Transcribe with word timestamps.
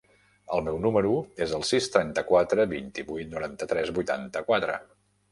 El 0.55 0.61
meu 0.67 0.77
número 0.83 1.09
es 1.45 1.51
el 1.57 1.65
sis, 1.71 1.89
trenta-quatre, 1.95 2.65
vint-i-vuit, 2.71 3.29
noranta-tres, 3.35 3.93
vuitanta-quatre. 3.99 4.79